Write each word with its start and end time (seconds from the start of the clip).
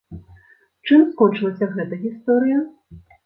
Чым 0.89 1.03
скончылася 1.11 1.69
гэта 1.75 2.01
гісторыя? 2.05 2.57